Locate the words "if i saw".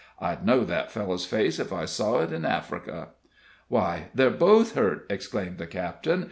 1.59-2.21